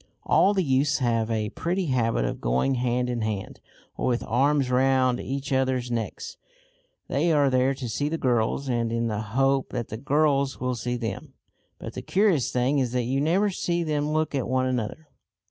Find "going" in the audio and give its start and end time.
2.41-2.73